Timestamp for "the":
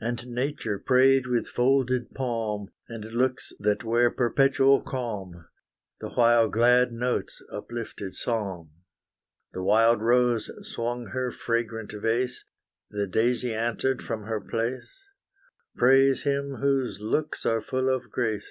6.00-6.08, 9.52-9.62, 12.90-13.06